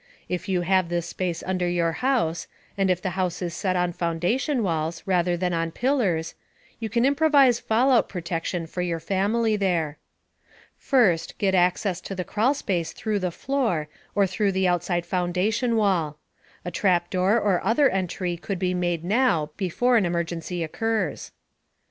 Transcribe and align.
If 0.27 0.49
you 0.49 0.61
have 0.61 0.89
this 0.89 1.05
space 1.05 1.43
under 1.45 1.69
your 1.69 1.91
house 1.91 2.47
and 2.75 2.89
if 2.89 3.03
the 3.03 3.11
house 3.11 3.39
is 3.39 3.53
set 3.53 3.75
on 3.75 3.93
foundation 3.93 4.63
walls, 4.63 5.03
rather 5.05 5.37
than 5.37 5.53
on 5.53 5.69
pillars 5.69 6.33
you 6.79 6.89
can 6.89 7.05
improvise 7.05 7.59
fallout 7.59 8.09
protection 8.09 8.65
for 8.65 8.81
your 8.81 8.99
family 8.99 9.55
there. 9.55 9.99
First, 10.75 11.37
get 11.37 11.53
access 11.53 12.01
to 12.01 12.15
the 12.15 12.23
crawl 12.23 12.55
space 12.55 12.93
through 12.93 13.19
the 13.19 13.29
floor 13.29 13.89
or 14.15 14.25
through 14.25 14.53
the 14.53 14.67
outside 14.67 15.05
foundation 15.05 15.75
wall. 15.75 16.17
(A 16.65 16.71
trapdoor 16.71 17.37
or 17.39 17.63
other 17.63 17.87
entry 17.87 18.37
could 18.37 18.57
be 18.57 18.73
made 18.73 19.03
now, 19.03 19.51
before 19.55 19.97
an 19.97 20.05
emergency 20.07 20.63
occurs.) 20.63 21.31